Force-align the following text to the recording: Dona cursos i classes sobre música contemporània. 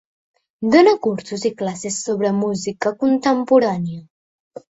Dona 0.75 0.93
cursos 1.07 1.45
i 1.49 1.51
classes 1.59 1.99
sobre 2.07 2.33
música 2.39 2.93
contemporània. 3.05 4.01